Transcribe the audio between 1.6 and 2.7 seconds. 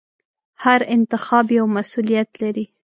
مسؤلیت لري.